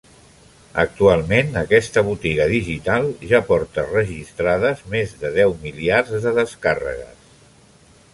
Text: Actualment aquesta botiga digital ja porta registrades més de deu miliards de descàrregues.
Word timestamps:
Actualment 0.83 1.59
aquesta 1.59 2.03
botiga 2.07 2.47
digital 2.51 3.05
ja 3.33 3.41
porta 3.49 3.85
registrades 3.89 4.81
més 4.95 5.13
de 5.25 5.31
deu 5.39 5.55
miliards 5.67 6.17
de 6.27 6.33
descàrregues. 6.39 7.29